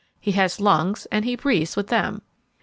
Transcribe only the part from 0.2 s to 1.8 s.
has lungs, and he breathes